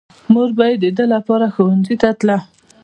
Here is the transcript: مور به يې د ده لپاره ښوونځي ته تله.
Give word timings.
مور 0.33 0.49
به 0.57 0.65
يې 0.69 0.75
د 0.83 0.85
ده 0.97 1.05
لپاره 1.13 1.45
ښوونځي 1.53 1.95
ته 2.01 2.09
تله. 2.19 2.37